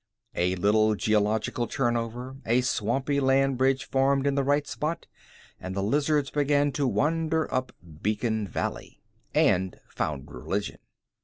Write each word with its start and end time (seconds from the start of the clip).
A 0.33 0.55
little 0.55 0.95
geological 0.95 1.67
turnover, 1.67 2.37
a 2.43 2.61
swampy 2.61 3.19
land 3.19 3.59
bridge 3.59 3.83
formed 3.85 4.25
in 4.25 4.33
the 4.33 4.43
right 4.43 4.65
spot, 4.65 5.05
and 5.59 5.75
the 5.75 5.83
lizards 5.83 6.31
began 6.31 6.71
to 6.71 6.87
wander 6.87 7.53
up 7.53 7.71
beacon 8.01 8.47
valley. 8.47 9.03
And 9.35 9.79
found 9.93 10.31
religion. 10.31 10.79